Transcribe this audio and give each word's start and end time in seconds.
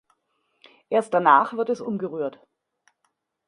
Erst 0.89 1.13
danach 1.13 1.53
wird 1.55 1.69
es 1.69 1.79
umgerührt. 1.79 2.39